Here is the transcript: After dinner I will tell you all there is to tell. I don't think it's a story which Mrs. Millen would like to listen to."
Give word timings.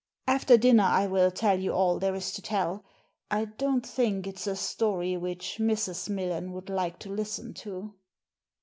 After 0.25 0.57
dinner 0.57 0.85
I 0.85 1.05
will 1.05 1.29
tell 1.29 1.59
you 1.59 1.73
all 1.73 1.99
there 1.99 2.15
is 2.15 2.31
to 2.33 2.41
tell. 2.41 2.83
I 3.29 3.45
don't 3.45 3.85
think 3.85 4.25
it's 4.25 4.47
a 4.47 4.55
story 4.55 5.15
which 5.15 5.57
Mrs. 5.59 6.09
Millen 6.09 6.53
would 6.53 6.71
like 6.71 6.97
to 7.01 7.11
listen 7.13 7.53
to." 7.61 7.93